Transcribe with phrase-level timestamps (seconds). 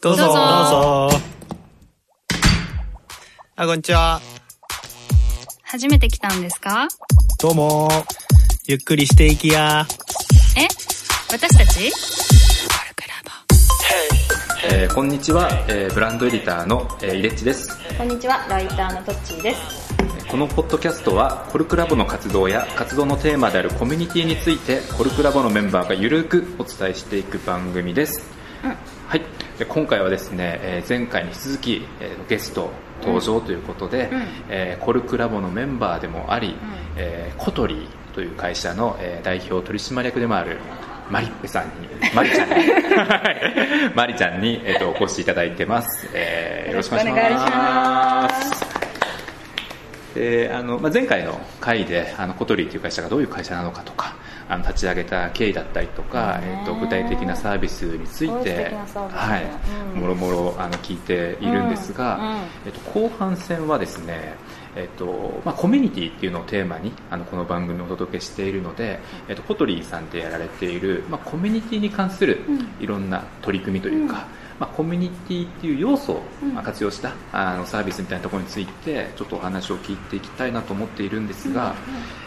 [0.00, 0.24] どうぞ。
[0.24, 1.20] どうぞどうぞ。
[3.54, 4.20] あ、こんにちは。
[5.62, 6.88] 初めて来たんですか？
[7.40, 7.88] どうも。
[8.66, 9.86] ゆっくりしていきや。
[10.56, 10.66] え？
[11.30, 11.92] 私たち？
[14.70, 19.94] えーこんにちは、えーブランドエディターの、えーイレッチですこんにちは、ライターのトッチーです。
[20.28, 28.28] このポッドキャストはコルクラボの活動や活動のテーマであるコミュニティについてコルクラボのメンバーがゆるくお伝えしていく番組です、
[28.62, 29.22] はい
[29.58, 32.70] で今回はですね、えー前回に引き続き、えーゲスト
[33.02, 36.54] 登場ということで、うんえーコルクラボのメンバーでもあり、
[36.96, 40.58] えーコトリーという会社の、えー代表取締役でもある
[41.10, 46.08] マリッペさんに、 マリちゃんに、はいマリちゃんに、えーとお越しいただいてます。
[46.14, 47.32] えーよろしくお願いし。
[47.50, 48.68] ます
[50.14, 54.16] であのまあ、前回の回であのコトリーという会社がどういう会社なのかとか
[54.48, 59.46] あの立ち上げた経緯だったりとか、ねえっと具体的なサービスについてはい。
[59.94, 60.00] うん。
[60.00, 64.36] もろもろあの聞いているんですが、えっと、後半戦はですね
[64.76, 72.38] えっとまあ、コミュニティっていうのをテーマにあのこの番組をお届けしているので、えっと、コトリーさんでやられている、まあ、コミュニティに関する
[72.78, 76.22] いろんな取り組みというか、まあ、コミュニティっていう要素を
[76.62, 81.74] 活用したあのサービスみたいなところについてちょっとお話を聞いていきたいなと思っているんですが、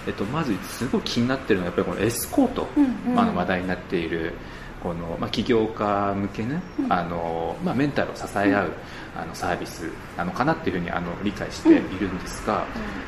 [0.07, 4.33] えっと、まずすごい気になっているのはやっぱりこのエスコート、うんまあ、あの話題になっている
[4.81, 8.71] この、まあ、起業家向けね、あのまあ、メンタルを支え合う、
[9.15, 12.65] あのサービスなのかなっていうふうにあの理解しているんですが、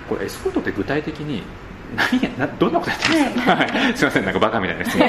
[0.08, 1.42] これエスコートって具体的に
[1.96, 5.08] 何やなどんなことやってるんですか、はい、すいませんなんかバカみたいな質問。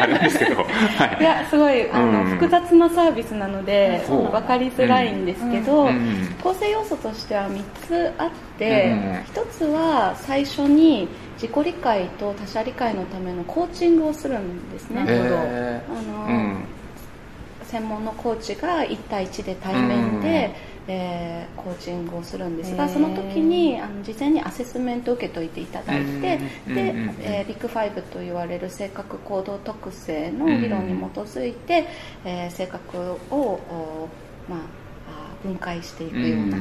[0.00, 1.22] あるんですけど、はい。
[1.22, 2.26] いや、すごい、あの、うん。
[2.26, 6.34] 複雑なサービスなので、分かりづらいんですけど、うん。
[6.42, 9.42] 構成要素としては3つあって、うん。
[9.42, 15.04] 1つは最初に自己理解と他者理解のためのコーチングをするんですね。
[15.08, 16.60] えあの、
[17.64, 20.54] 専門のコーチが1対1で対面で、
[20.88, 26.38] えーコーチングをするんですがその時にあの事前にアセスメントを受けといていただいて
[26.68, 31.86] うんで、うんえービッグファイブと言われる性格行動特性の理論に基づいて、
[32.24, 32.98] えー性格
[33.30, 34.08] を、お
[34.48, 34.60] まあ、
[35.08, 36.58] あ分解していくような、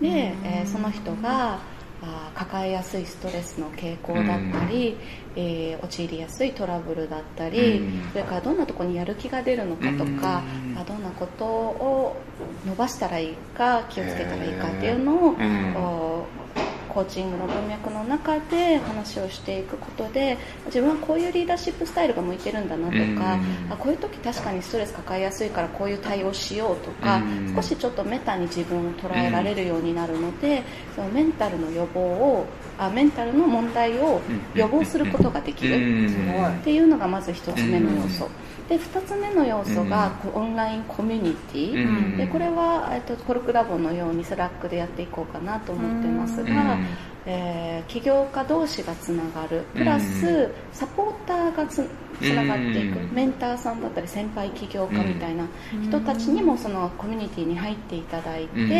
[0.00, 1.58] で、えーその人が
[2.02, 4.98] あー抱えやすいストレスの傾向だったり、
[5.34, 8.10] えー陥りやすいトラブルだったり、うん。
[8.12, 10.78] それからどんなところにやる気が出るのかとか、うん。
[10.78, 12.22] あどんなことを
[12.64, 15.72] 伸ばしたらいいか気をつけたらいいかっていうのを、うん。
[15.72, 16.55] こう
[16.96, 23.20] コーチングの文脈の中で話をしていくことで自分はこういうリーダーシップスタイルが向いてるんだなとか、うん。
[23.70, 27.54] あこういう時確かにストレス抱えやすいからこういう対応しようとか、うん。
[27.54, 30.62] 少しちょっとメタに自分を捉えられるようになるので、
[30.94, 32.46] そのメンタルの予防を
[32.78, 34.20] あメンタルの問題を
[34.54, 36.46] 予防することができる、うん。
[36.46, 38.28] っていうのがまず1つ目の要素、
[38.68, 42.16] で2つ目の要素が、こうオンラインコミュニティ、うん。
[42.16, 46.86] でこれは、えっと、コルクラボのように Slack でやっていこうかなと思ってますが、うん。
[47.26, 49.62] えー起業家同士がつながる。
[49.74, 51.88] プラス、サポーターがつ
[52.20, 53.12] つながっていく、うん。
[53.12, 55.44] メンターさんだったり先輩起業家みたいな
[55.82, 58.72] 人たちにもそのコミュニティに入っていただいて、うん。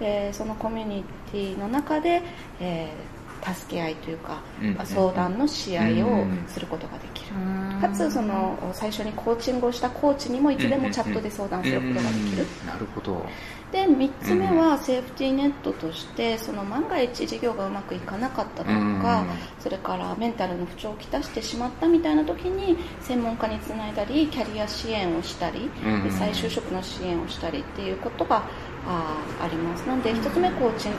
[0.00, 2.22] えーそのコミュニティの中で、
[2.60, 3.13] えー
[3.44, 4.86] 助け合いというか、うん。
[4.86, 7.32] 相談のし合いをすることができる、
[7.80, 12.00] かつその最初にコーチングをしたコーチにもいつでもチャットで相談することがで
[12.30, 13.26] きる、うんなるほど。
[13.72, 19.24] で3つ目はセーフティーネットとしてその万が一事業がうまくいかなかったとか、
[19.58, 28.44] それからメンタルの不調をきたしてしまったみたいな時に専門家につないだりキャリア支援をしたり、うんで再就職の支援をしたりっていうことが
[28.86, 29.80] あーあります。
[29.88, 30.98] なので1つ目コーチング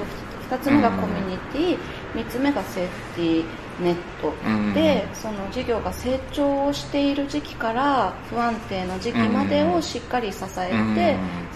[0.50, 1.78] 2つ目がコミュニティ
[2.14, 3.46] 3つ目がセーフティー
[3.82, 4.74] ネット、うん。
[4.74, 10.96] でその事業が成長をしている時期から不安定な時期までをしっかり支えて、うん。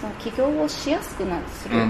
[0.00, 1.84] その起業をしやすくなする、うん。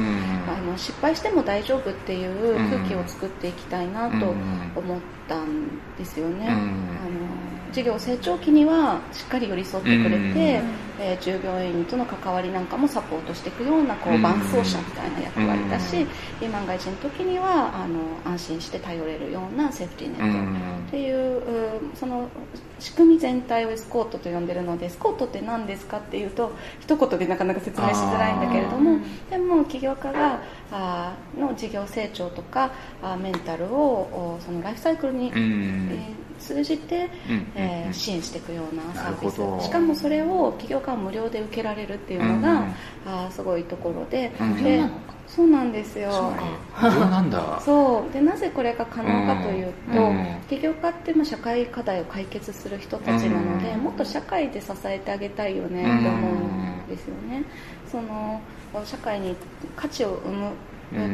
[0.49, 4.35] あの失敗しても大丈夫っていう空気を作っていきたいなと
[4.77, 5.69] 思ったん
[5.99, 6.51] ですよね、うん。
[6.51, 10.37] あの事業成長期にはしっかり寄り添ってくれて、うん。
[10.39, 10.81] えー
[11.23, 16.07] 従業員との関わりなんかもサポートしていくようなこううん伴走者みたいな役割だし、
[16.43, 16.53] うん。
[16.53, 20.87] 万が一の時にはあの安心して頼れるようなセーフティーネット、うん。
[20.89, 22.29] っていううその
[22.79, 28.99] 仕組み全体をエスコートと呼んでるのでエスコートって何ですかっていうと一言でなかなか説明しづらいんだけれども
[29.31, 35.89] でも起業家があーの事業成長とかあーメンタルをおそのライフサイクルに、うん。
[35.93, 39.65] えー通じて、うんえー支援していくようなサービス。
[39.67, 42.75] しかもそれを起業家は無料で受けられるっていうのが、うん
[43.07, 44.63] あーすごいところで,、うん。
[44.63, 44.81] で
[45.27, 46.33] そうなんですよ。
[46.81, 47.61] 無料なんだ。
[47.65, 50.37] そうでなぜこれが可能かというと、うん。
[50.49, 53.81] 起業家ってまあ社会課題を解決する人たちなので、うん。
[53.81, 57.43] もっと社会で支えてあげたいよねと思うんですよね。
[57.91, 58.41] その
[58.85, 59.35] 社会に
[59.75, 60.51] 価値を生む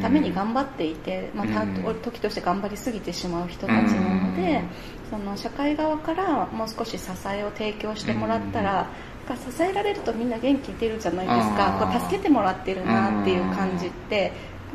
[0.01, 1.67] ために頑張っていて、また
[2.03, 4.63] 時として頑張りすぎてしまう人たちなので、
[5.11, 8.87] その社会側からもう少し支えを提供してもらったら、
[9.29, 11.79] 支えられるとみんな元気出るじゃないですか。
[11.81, 14.33] こう助けてもらってるなっていう感じって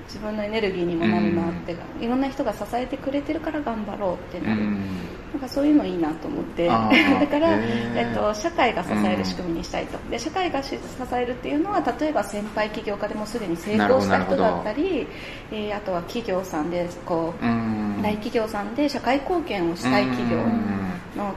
[0.08, 6.68] 自分のエネルギーにもなるなって、いろんな人が支えてくれてるから頑張ろうってなる、なんかそういうのいいなと思って。
[6.68, 6.74] だ
[7.28, 7.58] から、
[7.96, 9.98] えっと、社会が支える仕組みにしたいと。
[10.10, 10.78] で社会が支
[11.14, 15.08] えるっていうのは例えば先輩起業家でもすでに成功した人だったり、
[15.52, 20.38] えー、あとは企業さんでこう大企業さんで社会貢献をしたい企業
[21.16, 21.36] の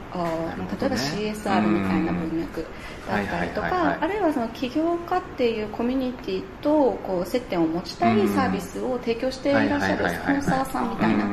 [0.81, 2.65] 例えば CSR みたいな文脈
[3.09, 11.25] だったりとかあるいはその起業家っていうコミュニティとこう接点を持ちたいサービスを提供していらっしゃるスポンサーさんみたいな。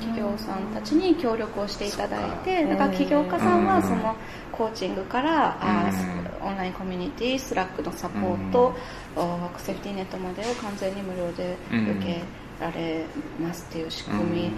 [0.00, 4.16] 企業さんたちに協力をしていただいてだから起業家さんはその
[4.50, 5.90] コーチングからあ
[6.40, 8.74] オンラインコミュニティスラックのサポート
[9.14, 12.22] ワークセーフティーネットまでを完全に無料で受け
[12.60, 13.04] られ
[13.40, 14.52] ますっていう仕組み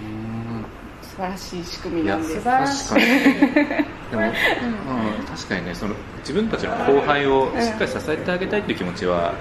[1.15, 2.33] 素晴らしい仕組みなんです。
[2.35, 2.93] 素晴らしい
[4.11, 9.33] でも、うん、確かにねその自分たちの後輩をしっかり支えてあげたいっていう気持ちは、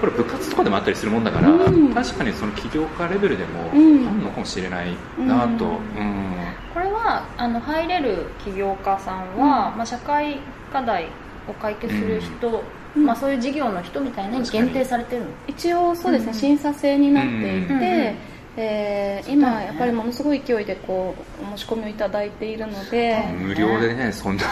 [0.00, 1.24] これ部活とかでもあったりするもん。
[1.24, 6.34] だから、うん、確かにその起業家レベルでもあるのかもしれないなと、うん。
[6.74, 9.38] これはあの入れる起業家さん。
[9.38, 10.38] は、まあ、社会
[10.72, 11.06] 課題
[11.48, 12.62] を解決する人、
[12.96, 18.14] まあ、そういう事業の人みたいなに限定されてるの一応そうですね、審査制になっていて、
[18.56, 24.42] えー、今やっぱりものすごい勢いでこうお申し込みをいただいているので無料でねそんな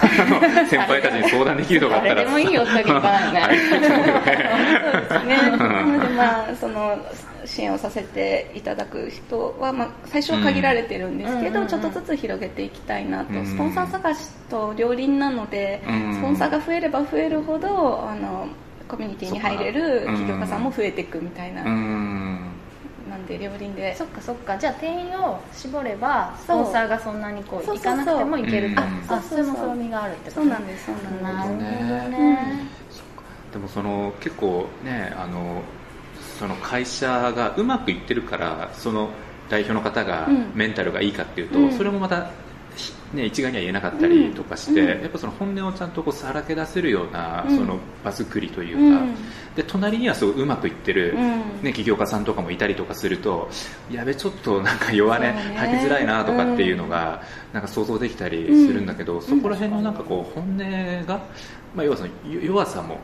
[0.68, 2.14] 先輩たちに相談できるとかあったら。
[2.14, 3.56] 誰でもいいよってわけいかない。
[3.56, 3.86] ねそうで
[5.08, 5.36] すね。
[5.58, 6.96] なのでまあその
[7.44, 18.48] 支援をさせていただく人は、まあ、最初は限られてるんですけど、うん、ちょっとずつ広げていきたいなと、うん、スポンサー探しと両輪なので、うん、スポンサーが増えれば増えるほどあの
[18.86, 21.62] コミュニティに入れる起業家さんも増えていくみたいな。
[23.18, 23.94] なんで両輪で。
[23.96, 24.56] そっかそっか。
[24.56, 28.82] じゃあ定員を絞ればスポンサーがそんなにこう行かなくてもいけると。
[29.08, 30.40] あそれもそみがあるってこと？
[30.40, 31.22] そうなんですそうなんです。
[31.22, 32.66] なるほどね、
[33.52, 35.62] でもその結構ねあの
[36.38, 39.10] その会社がうまくいってるからその
[39.48, 42.30] 代表の方がメンタルがいいかっていうと、うん、それもまた、
[43.14, 49.04] ね、一概には言えなかったりとかして、うん、やっぱその本音をちゃんとこうさらけ出せるような、その場作りというか、
[49.56, 51.14] で隣にはすごいうまくいってる、
[51.62, 53.48] ね、起業家さんとかもいたりとかすると
[53.90, 57.22] やべちょっとなんか弱音吐きづらいなとかっていうのが、
[57.52, 61.20] なんか想像できたりするんだけど、そこら辺のなんかこう本音が、
[61.74, 62.10] まあ、要はその
[62.42, 62.98] 弱さも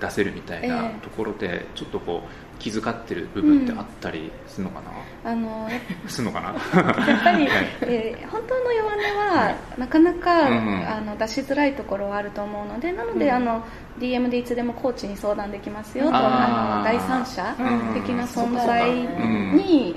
[0.00, 4.80] 出せるみたいなところで、ちょっとこう気遣ってる部分ってあったりするのか
[5.24, 5.68] な、うん、あの
[6.08, 6.48] するのかな？
[7.06, 7.48] やっぱり、
[7.82, 13.64] えー、本当の弱音はなかなか、うん、あの出しづらいところはあると思うのでなので、うん、あの
[13.98, 17.54] DM でいつでもコーチに相談できますよとあの第三者
[17.94, 19.94] 的な存在に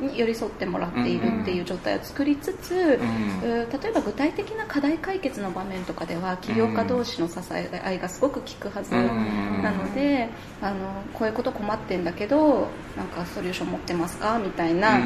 [0.00, 2.98] に寄り添ってもらっているっていう状態を作りつつ、
[3.42, 10.28] 例えば具体的な課題解決の場面とかでは起業家同士の支え合いがすごく効くはずなので、
[10.60, 14.38] あのこういうこと困ってんだけどなんかソリューション持ってますか？
[14.38, 15.00] みたいな、あ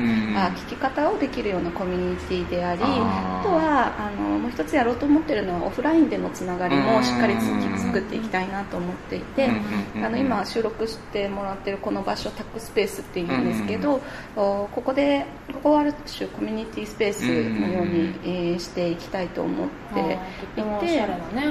[0.56, 9.50] 聞き方をできるようなコミュニティでありあとはあのもう一つやろうと思ってるのはオフラインでのつながりもしっかり作っていきたいなと思っていて、
[9.96, 14.00] あの今収録してもらってるこの場所タックスペースっていうんですけど、
[14.34, 20.86] ここでここはある種コミュニティスペースのように、えー、していきたいと思っていて、
[21.34, 21.50] ね、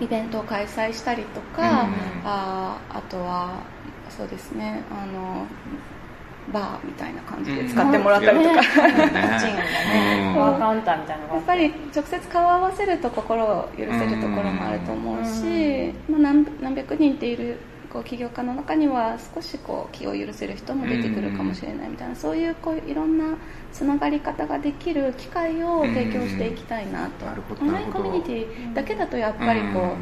[0.00, 1.88] イベントを開催したりとか、
[2.24, 3.60] ああとは
[4.08, 5.46] そうですねあの
[6.52, 8.54] バーみたいな感じで使ってもらったりとか、
[11.34, 17.58] やっぱり直接顔を合わせると心を許せるところもあると思うし、まあ、何何百人っている
[17.92, 23.36] こう起業家の中には少しこう気を許せる人も出てくるかもしれないみたいな、そういうこういろんな
[23.72, 27.26] つながり方ができる機会を提供していきたいなと、
[27.60, 29.96] オンラインコミュニティだけだとやっぱりこ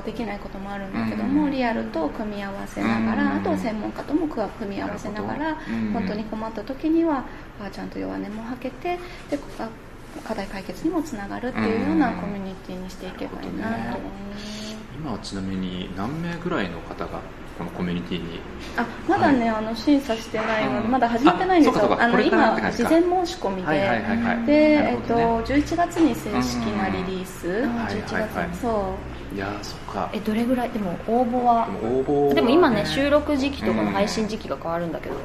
[0.00, 5.56] う、できないこともあるんだけども、リアルと組み合わせながら、あとは専門家とも組み合わせながら、
[5.92, 7.24] 本当に困った時には
[7.72, 8.98] ちゃんと弱音も吐けて
[9.30, 9.38] で
[10.24, 14.67] 課題解決にもつながるっていうようなコミュニティにしていけばいいなと思います。
[14.98, 17.20] 今はちなみに何名ぐらいの方が
[17.56, 18.40] このコミュニティに？
[18.76, 22.00] あまだね、はい、あの審査してないのでまだ始めてないんですよ。
[22.00, 23.72] あの今事前申し込みで、
[24.46, 28.94] で、えっと11月に正式なリリース、うん、11月にそ
[29.32, 29.34] う。
[29.34, 30.10] いやそっか。
[30.12, 30.70] えどれぐらい？
[30.70, 31.68] でも応募は？
[31.82, 35.16] 応募でも今ね収録時期とかの配信時期が変わるんだけど、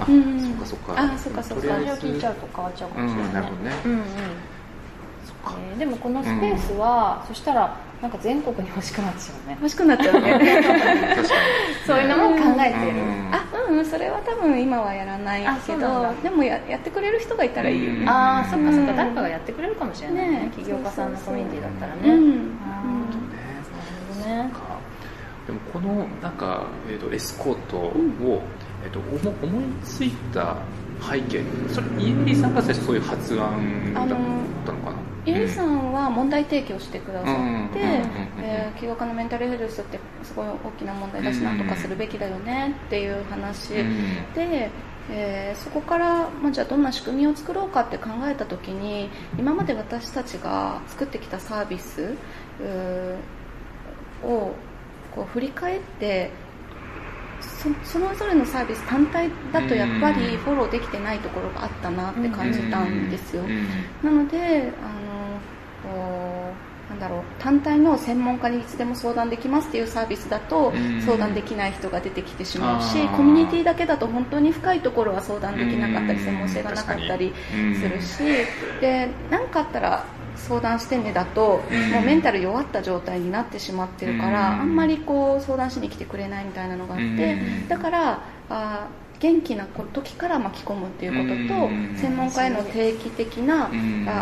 [0.00, 0.94] あ、うん、そっかそっか。
[0.96, 1.62] あそっかそっか。
[1.62, 3.72] それを聞いちゃうと変わっちゃうかもしれない、なるほどね。
[3.84, 3.98] うんうん。
[3.98, 9.56] えー、でもこのスペースは、うん、そしたらなんか全国に欲しくなっちゃうね。
[9.60, 10.32] 欲しくなっちゃうね。
[11.16, 11.40] 確かに。
[11.86, 13.30] そういうのも考えてる、うん。
[13.32, 18.00] あうんそれは多分今はやらないあけどでもややってくれる人がいたらいいよね。
[18.02, 18.86] うんああそっかそっうん。
[18.86, 20.30] か誰かがやってくれるかもしれないね。
[20.30, 22.00] ね起業家さんのコミュニティだったらね。
[22.04, 22.58] うんうん。
[22.64, 24.50] あーねなるほどね。
[24.52, 24.60] か。
[25.46, 28.42] でもこのなんか、えー、とエスコートを、
[28.84, 30.56] えー、と思思いついた
[31.00, 34.06] 背景それ家入さんが最初そういう発案だっ
[34.66, 34.95] たのかな？
[35.26, 37.80] イエさんは問題提起をしてくださって、
[38.78, 44.32] 起業家のメンタルヘルスってすごい大きな問題だしなんとかするべきだよねっていう話うん。
[44.34, 44.70] で、
[45.10, 52.14] えーそこから、まあ、じゃあどんな仕組みを作ろうかって考えた時に今まで私たちが作ってきたサービス
[54.22, 54.52] を
[55.14, 56.30] こう振り返って
[57.40, 63.42] そそれぞれのサービス単体だとやっぱりフォローできてないところがあったなって感じたんですよ。
[63.42, 63.66] うん。
[64.02, 65.05] なのであの
[66.96, 71.02] なんだろう単体の専門家にいつでも相談できますっていうサービスだとうん。
[71.02, 78.18] 相談できない人が出てきてしまうしコミュニティだけだと本当に深いところは相談できなかったりうん専門性がなかったりうんするし
[78.80, 80.04] で何かあったら
[80.36, 81.90] 相談してねだとうん。
[81.92, 84.60] もうメンタル弱った状態になってしまってるからうん。
[84.60, 87.68] あんまりこう相談しに来てくれないみたいなのがあってうん。
[87.68, 91.96] だからあー元気な時から巻き込むっていうこととうん。
[91.96, 93.70] 専門家への定期的な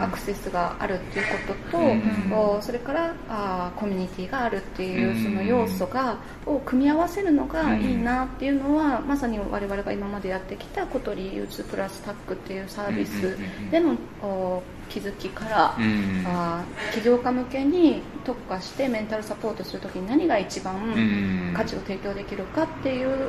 [0.05, 5.25] アクセスがあるっていうことと、それからあコミュニティがあるっていううん。
[5.25, 13.37] その要素がを組み合わせるのがいいなっていうのは、まさに我々が今までやってきた小鳥 U2 プラスタックっていうサービス
[13.71, 16.25] でのお気づきから、うん。
[16.27, 21.55] あ起業家向けに特化してメンタルサポートするときに何が一番うん。
[21.55, 23.29] 価値を提供できるかっていう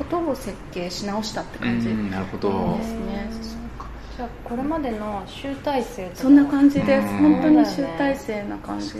[0.00, 1.88] ことを設計し直したって感じ。
[1.88, 2.78] うんなるほど。
[2.78, 3.30] ですね。
[4.16, 7.06] じゃあこれまでの集大成とかそんな感じです。
[7.06, 7.34] うん。
[7.34, 8.94] 本当に集大成な感じ。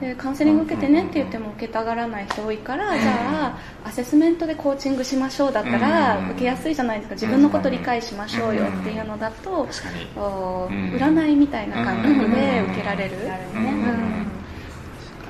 [0.00, 6.30] でカウンセリング受けてねって言っても受けたがらない人多いからじゃあアセスメントでコーチングしましょうだったらうん。
[6.30, 7.14] 受けやすいじゃないですか。
[7.14, 10.06] 自分のこと理解しましょうよっていうのだと確かに。
[10.16, 13.16] おうん占いみたいな感覚で受けられる。
[13.24, 14.27] ね結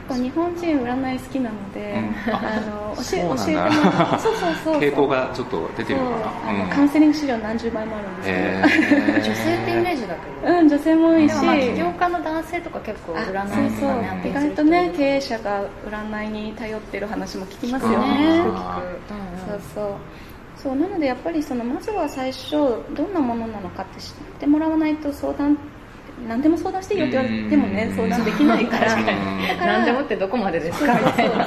[0.08, 1.94] 構日本人占い好きなので
[2.26, 2.34] うん。
[2.34, 4.20] あの教え教えてもらう。
[4.20, 10.58] そうそうそう傾向がちょっと出てるのかあなのカウンセリング資料何十倍もあるんですけど、え女性ってイメージだけど。
[10.58, 11.32] うん女性も多いし。
[11.32, 13.90] でもまあ起業家の男性とか結構あ占いそうそう。
[13.90, 17.92] とかね意外とね経営者が占いに頼ってる話も聞きますよう。
[17.92, 18.82] んねあ
[19.48, 19.94] そうそう。
[20.56, 25.56] そうなのでやっぱりそのまずは最初どんなものなのかって知ってもらわないと相談
[26.26, 27.96] 何でも相談していいよって言われてもねうん。
[27.96, 29.06] 相談できないからだに
[29.58, 31.46] から何でもってどこまでですかみたいな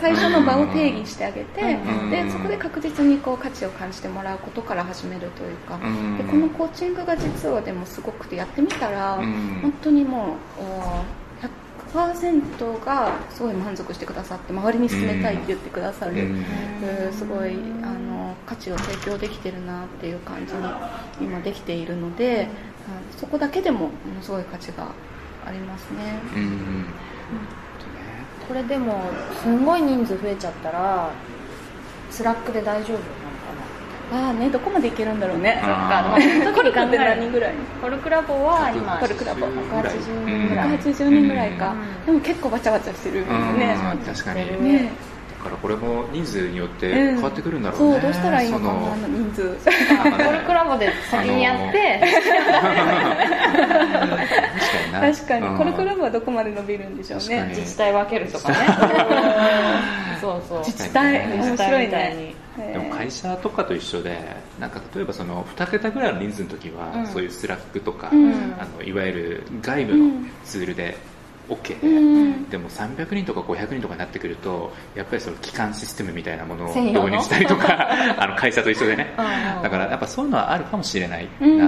[0.00, 2.10] 最初の場を定義してあげてうん。
[2.10, 6.18] でそこで確実にこう価値を感じてもらうことから始めるというかうん。
[6.18, 9.58] でこのコーチングが実はでもすごくてやってみたらうん。
[9.62, 11.04] 本当にもうお
[11.94, 16.36] 100%がすごい満足してくださって周りに勧めたいって言ってくださる、
[17.12, 22.77] すごいあの価値を提供できてるなっていう感じに今できているので、うん
[23.16, 24.88] そこだけでもものすごい価値が
[25.46, 26.18] ありますね。
[26.34, 26.84] うんうん。
[28.46, 29.02] これでも
[29.42, 31.10] すんごい人数増えちゃったら
[32.10, 33.08] スラックで大丈夫なのか
[34.10, 35.60] ああねどこまでいけるんだろうね。
[35.62, 37.54] そっかコルクって何人ぐらい？
[37.54, 39.44] なコルクラボは今コルクラボ。
[39.46, 42.06] 180人ぐらい、180人ぐらいか、うん。
[42.06, 43.58] でも結構バチャバチャしてるようん。
[43.58, 43.76] ね。
[44.06, 44.62] 確かに。
[44.64, 44.84] ね。
[44.84, 44.90] だ
[45.48, 48.72] からこれも人数によって変わってくるんだろうね、そうどうしたらいいのかな
[49.08, 49.56] 人数。
[50.24, 52.34] コルクラボで先にやって、 確か
[54.86, 55.00] にな。
[55.00, 55.58] 確かに、うん。
[55.58, 57.46] コルクラボはどこまで伸びるんでしょうね。
[57.50, 58.56] 自治体分けるとかね。
[60.20, 60.58] そうそう。
[60.58, 61.26] 自治体。
[61.28, 62.34] 面白いみたいに。
[62.58, 62.72] ね。
[62.72, 64.18] でも会社とかと一緒で
[64.58, 67.06] なんか例えばその2桁ぐらいの人数の時は、うん。
[67.06, 68.54] そういうスラックとか、うん。
[68.58, 70.10] あのいわゆる外部の
[70.44, 70.96] ツールで
[71.48, 72.48] OK で、うん。
[72.48, 77.88] でも300人とか500人とかになってくるとやっぱりその基幹システムみたいなものを導入したりとか
[78.18, 79.14] あの会社と一緒でね。
[79.62, 81.60] だからやっぱそういうのはあるかもしれないな、うん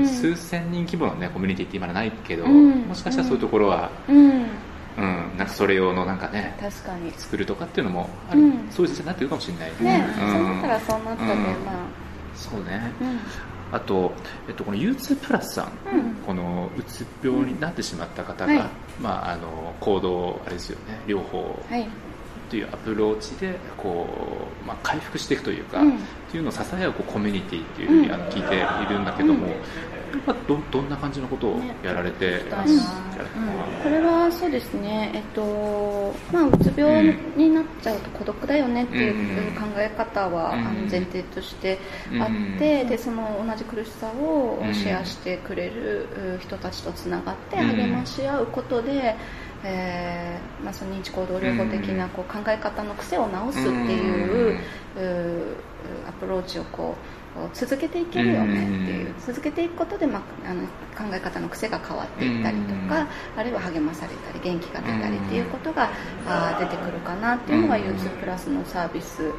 [0.00, 2.82] うん数千人規模の、ね、コミュニティって今はないけど、うん。
[2.88, 4.46] もしかしたらそういうところは、うん、うん、
[5.36, 7.12] なんかそれ用のなんかね確かに。
[7.12, 8.68] 作るとかっていうのもある、うん。
[8.70, 9.72] そういう時代になってるかもしれない。
[9.80, 10.32] ね、うん。
[10.32, 11.38] そうなったらそうなったで、うん。
[11.40, 11.72] ま
[12.34, 12.92] そうね
[13.72, 14.12] あ、と、
[14.48, 16.14] えっと、この U2 プラスさん、うん。
[16.26, 18.64] このうつ病になってしまった方が、はい。
[19.00, 21.86] まあ、あの行動あれですよね療法はい、
[22.48, 24.06] というアプローチでこ
[24.62, 25.96] う、まあ、回復していくというか、うん。
[25.96, 29.48] っていうのを支え合うこうコミュニティっていうふうにうんあの聞いているんだけども、
[30.16, 33.26] うんやっぱどどんな感じのことをやられてらっねしゃる
[33.82, 39.54] これはそうですね、えっとまあ、うつ病になっちゃうと孤独だよねっていううん。
[39.54, 40.66] 考え方は、うん。
[40.66, 41.78] あの前提として
[42.20, 42.26] あっ
[42.58, 42.88] て、うん。
[42.88, 46.08] でその同じ苦しさをうんシェアしてくれる
[46.38, 47.76] う人たちとつながってうん。
[47.76, 49.16] 励まし合うことで、
[49.64, 54.58] えーまあ、その認知行動療法的なこう考え方の癖を直すっていう,、う
[56.08, 57.15] アプローチをこう
[57.52, 60.62] 続けていけるよねっていう、続けていくことで、まあ、あの
[60.96, 65.90] 考え方の癖が変わっていったりとか、あるいは励まされたり元気が出たりっていうことが、
[66.26, 69.30] あ出てくるかなっていうのが U2 プラスのサービス、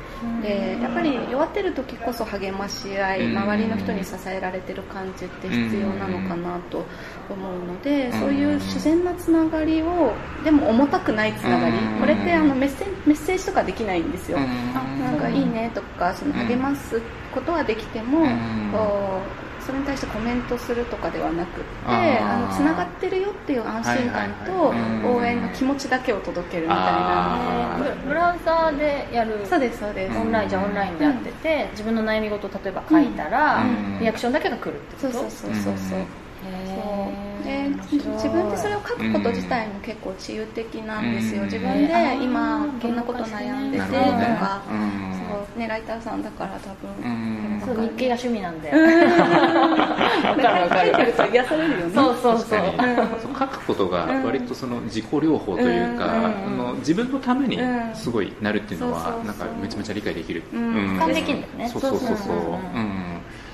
[0.41, 6.85] でやっぱり弱ってる時こそ励まし合い周りの人に支えられてる感じって必要なのかなと
[7.29, 10.13] 思うので、そういう自然なつながりを
[10.43, 17.01] でも重たくないつながり、これってあのメッセメッセージとかできないんですよ、なんかいいねとかその励ます
[17.33, 18.25] ことはできても、
[18.71, 19.21] こ
[19.61, 24.73] うそれに対してコメントするとかではなくってあのつながってるよっていう安心感と
[25.09, 30.17] 応援の気持ちだけを届けるみたいな、ブラウザーでやるそうですそうです。
[30.17, 33.63] オンラインじゃオンラインでやってて、自分の悩み事例えば書いたら、
[33.99, 35.19] リアクションだけが来るってこと？
[35.19, 35.99] そうそうそうそうそう
[36.75, 37.27] そう。
[37.43, 48.71] で自分でそれを書くこと自体も結構治癒的なんですよ、自分で今こんなこと悩んでてとか、そうねライターさんだから多分、そう日記が趣味なんで。
[50.27, 50.91] わかるわかる。
[50.91, 51.93] 書いてると癒されるよね。
[51.93, 52.59] そうそうそう。
[53.21, 57.59] そう書くことが割とその自己療法というか、あの自分のために
[57.93, 61.69] すごいなるっていうのはなんかめちゃめちゃ理解できる、俯瞰できるんだよね。
[61.69, 62.96] そうそうそうそう、うん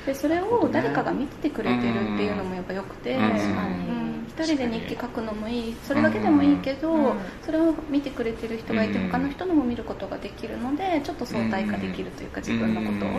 [0.05, 13.09] でそれを誰かが見ててくれてるっていうのもやっぱよくて、うん、一人で日記書くのもいいそれだけでもいいけど、それを見てくれてる人がいて他の人のも見ることができるのでちょっと相対化できるというか自分のことを。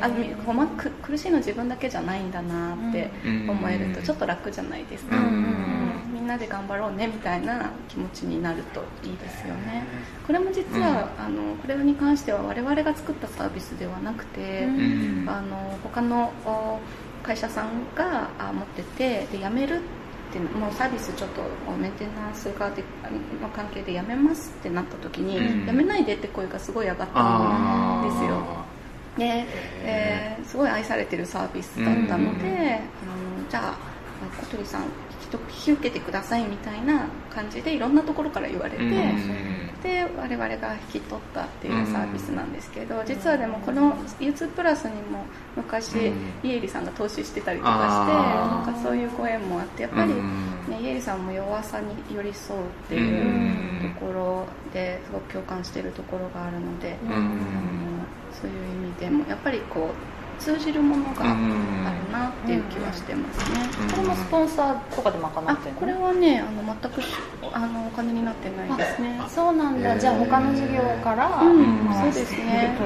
[0.00, 0.10] あ
[0.44, 3.10] ほんまく苦しいの自分だけじゃないんだなって
[3.48, 5.83] 思えるとちょっと楽じゃないですか、み
[6.24, 9.84] んなで頑張ろうねみたいな気持ちになるといいですよね。
[10.26, 14.66] これも実は、あのこれに関しては我々が作ったサービスではなくて、
[15.26, 16.32] あの他の
[17.22, 19.78] 会社さんが持っててで辞めるっ
[20.32, 21.42] てもうサービスちょっと
[21.80, 22.82] メンテナンスがで
[23.40, 28.64] の関係で辞めますってなった時に、うん、辞めないでって声がすごい上がったんですよ。
[29.16, 29.46] で、
[29.84, 33.94] えー、すごい愛されてるサービスだったので、うん、あのじゃあ
[34.42, 34.82] 小鳥さん
[35.32, 38.84] 引き受けてくださいみたいな感じでいろんなところから言われて、
[39.82, 45.24] で我々が引き取ったっていうサービスなんですけど、実はでもこの U2 プラスにも
[45.56, 57.34] 昔、イエリさんが投資してたりとかしてなんかそういうご縁もあってやっぱり、ね、イエリさんも弱さに寄り添うっていうところですごく共感してるところがあるので、あの
[58.32, 67.02] そういう意味でもやっぱりこう通じるものがあるなっていう気はしてますね、これもスポンサーとかで賄ってるこれはねあの全く
[67.52, 69.20] あのお金になってないですね。
[69.28, 69.98] そうなんだ。
[69.98, 72.76] じゃあ他の事業から、うん、そうですね。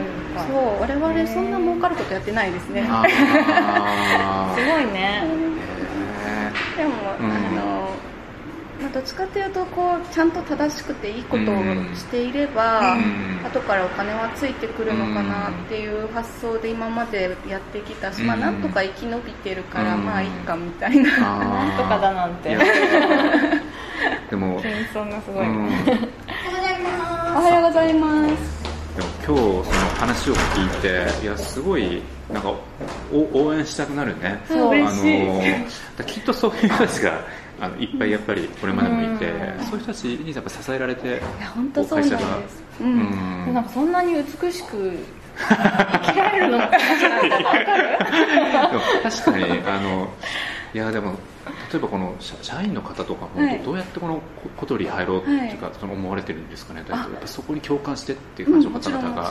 [0.47, 2.83] そう我々そんな儲かることやってないですね。
[2.83, 5.25] すごいね。
[6.77, 7.23] でも、あ
[7.55, 7.78] の
[8.89, 11.55] まあ、どっちかというとこうちゃんと正しくていいことを
[11.95, 22.57] していれば、うん、後からお金はついてくるのかなっていう発想で今までやってきたし、うん、まあ、なんとか生き延びてるから、うん、まあいいかみたいな、なん とかだなんて。
[24.31, 28.59] でも謙遜がすごい、おはようございます。
[28.97, 32.53] でも今日その話を聞いていやすごいなんか
[33.13, 34.41] 応援したくなるね。
[34.51, 37.21] あのきっとそういう人たちが
[37.61, 39.33] あのいっぱいやっぱりこれまでもいて、
[39.71, 42.19] そういう人たちにやっぱ支えられていや本当そうなんで
[42.49, 44.99] す、うん、なんかそんなに美しく
[45.39, 46.71] 生きられるのか。
[49.03, 50.09] 確かにあの
[50.75, 51.15] いやでも
[51.73, 54.21] 例えばこの社員の方とかもどうやってこの
[54.57, 56.85] 小鳥入ろうっていうか、その思われてるんですかね。
[56.89, 59.31] やっぱそこに共感してっていう感じの方々が、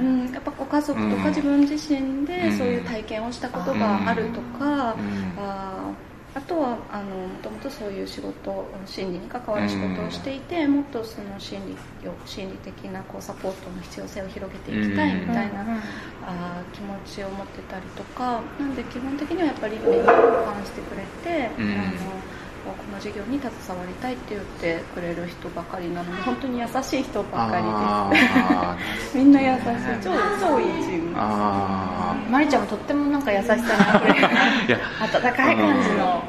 [0.00, 0.06] うん。
[0.24, 4.94] うん、やっぱご家族とか自分自身でそういう体験をしたことがあるとか、
[5.38, 5.92] あ
[6.32, 11.76] あとはあのもともとそういう仕事心理に関わる仕事をしていて、もっとその心理
[12.24, 15.82] 心理的なこうサポートの必要性を広げていきたいみたいな、
[16.22, 21.66] あ気持ちを持ってたりとかなんで基本的にはやっぱり目に関してくれて、あの
[22.64, 29.16] この事業に携わりたいって言ってくれる人ばかりなので本当に優しい人ばかりです。
[29.18, 29.62] みんな優しい。
[30.02, 31.02] 超超いいチー。
[31.02, 34.28] ムですマリちゃんもとってもなんか優しさにあふれる。
[35.00, 36.22] 温かい感じの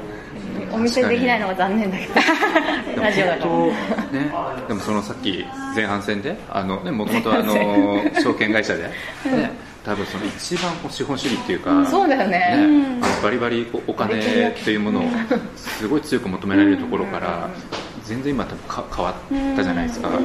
[0.71, 2.13] お見せできないのが残念だけど。
[3.01, 4.31] ラジオだから、ね、
[4.67, 7.55] でもそのさっき前半戦であのねもともとあの
[8.21, 8.91] 証券会社で、ね、
[9.83, 15.03] 多分その一番資本主義っていうか、そうだよね、ね、バリバリお金っていうものを
[15.55, 17.49] すごい強く求められるところから
[18.03, 20.17] 全然今多分か変わったじゃないですか、こ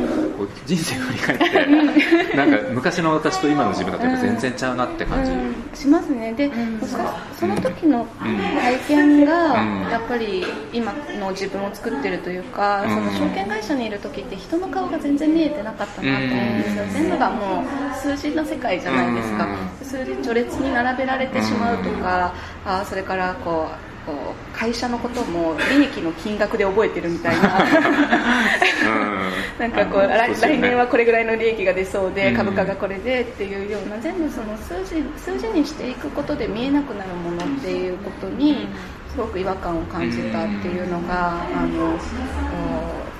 [0.45, 5.55] う人生振り返って なんか昔の私と今の自分だと全然ちゃうなって感じ、うん。
[5.75, 6.33] しますね。
[6.35, 6.81] で、ん。
[6.81, 6.87] そ
[7.39, 9.81] その時の体験がうん。
[9.91, 12.91] やっぱり今の自分を作ってるというか、うん。
[12.91, 16.91] その証券会社にいる時って人の顔が全然見えてなかったなと思うんですよ、うん。
[16.91, 19.47] 全部がもう数字の世界じゃないですか、
[19.83, 22.33] 数字序列に並べられてしまうとか、
[22.65, 27.67] あそれからこうこう会社のことも利益の金額で覚えてるみたいな。
[29.59, 32.37] なんかこう来年はこれぐらいの利益が出そうで、うん。
[32.37, 38.69] 株価がこれでっていうような全部その数字数字にしていくことで見えなくなるものっていうことに
[39.11, 41.99] すごく違和感を感じたっていうのが、あの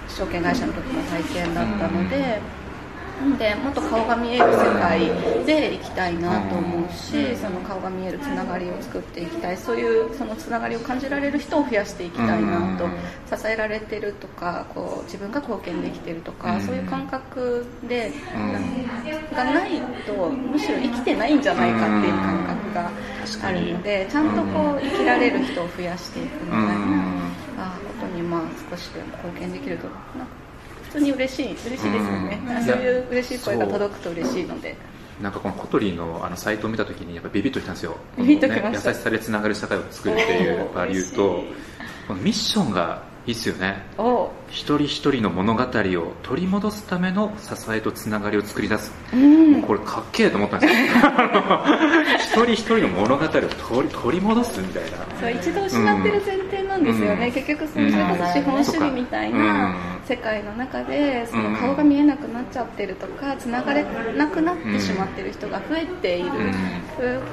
[0.09, 2.41] 証券会社の時の体験だったので。
[3.21, 5.01] なのでもっと顔が見える世界
[5.47, 9.57] で行きたいなと思うし、その顔が見えるつながりを作っていきたい。
[9.57, 12.91] そういうそのつながりを感じられる人を増やしていきたいなと、うん。
[13.39, 16.61] 支えられてるとかこう自分が貢献できてるとか、うん。
[16.63, 19.37] そういう感覚で、うん。
[19.37, 22.91] がないとむしろ生きてないんじゃないかっていう感覚が
[23.43, 26.75] あるのでちゃんとこう生きられる人を増やしていくみたいな、
[27.59, 30.01] あことにまあ少しでも貢献できるとなんか
[30.97, 32.65] 普通に嬉しい嬉しいですよね、うん。
[32.65, 34.77] そういう嬉しい声が届くと嬉しいので。
[35.21, 38.91] なんかこの小鳥のあのサイトを見たときにやっぱビビッときたんですよ、ビビッときました。
[38.91, 41.43] 優しさでつながる社会を作るっていうバリューと
[42.07, 43.83] このミッションがいいですよね。
[43.97, 44.31] お。
[44.49, 49.63] 一人一人の物語を取り戻すための支えとつながりを作り出す、うん。
[49.63, 50.81] これかっけえと思ったんですよ。
[52.21, 54.99] 一人一人の物語を取り取り戻すみたいな。
[55.19, 57.33] そう一度失ってる前提なんですよね、うん。
[57.33, 59.75] 結局そのそれこそ資本主義みたいな
[60.07, 63.85] 世界の中でその顔が見えなくなっちゃってるとかつながれ
[64.15, 66.31] なくなってしまってる人が増えている。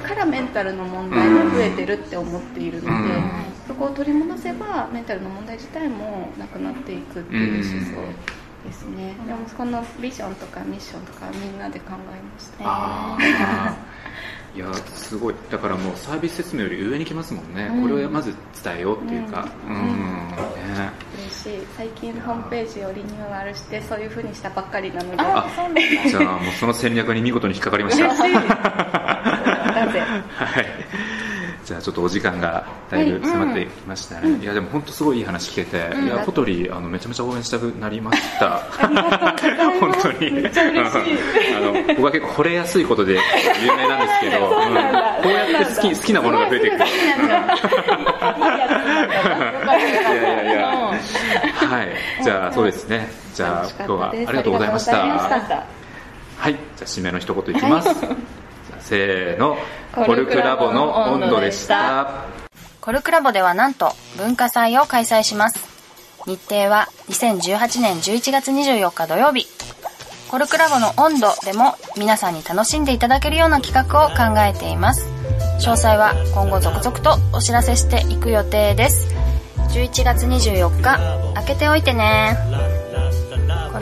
[0.02, 3.30] からメンタルの問題が増えてるって思っているのでうん。
[3.66, 9.14] そこを取り戻せばメンタルの問題自体もなくなっていくっていう思想ですね。
[9.26, 13.76] でもこのビジョンとかミッションとかみんなで考えましたああ
[14.54, 15.34] いやすごい。
[15.50, 17.82] だからもうサービス説明より上に来ますもんね、うん。
[17.82, 19.48] これをまず伝えようっていうか。
[19.66, 19.76] う、うん。
[19.76, 21.66] んね、嬉しい。
[21.76, 25.16] 最近ホームページをリニューアルしてそういう風にしたばっかりなので。
[25.18, 25.46] あ
[26.08, 28.04] じゃあもうその戦略に見事に引っかかりました。
[28.06, 28.32] 嬉しい。
[29.74, 30.00] なぜ？
[30.00, 30.66] はい
[31.64, 34.44] じゃあちょっとお時間がだいぶ迫ってきましたね、い。
[34.44, 38.58] やでも本当すごいいい話聞けて、いや小鳥あのめちゃめちゃ応援したくなりました。
[39.80, 40.28] 本当に。
[40.28, 40.50] あ
[41.60, 44.46] の僕は結構惚れやすいことで有名なんですけど。
[44.46, 46.90] うんこうやって好き好きなものが増えていくいやい
[50.22, 50.66] やいや。
[50.66, 51.88] はい。
[52.22, 53.08] じゃあそうですね。
[53.34, 54.98] じゃあ今日はありがとうございました。
[56.36, 57.88] はい、じゃあ締めの一言いきます。
[58.84, 59.56] せーの、
[59.94, 62.26] コルクラボの温度でした。
[62.80, 65.58] コルクラボではなんと文化祭を開催します。
[66.26, 69.46] 日程は2018年11月24日土曜日。
[70.30, 75.06] コルクラボの温度でも皆さんに楽しんでいただけるような企画を考えています。
[75.60, 79.14] 詳細は今後続々とお知らせしていく予定です。
[79.70, 80.98] 11月24日、
[81.34, 82.36] 開けておいてね。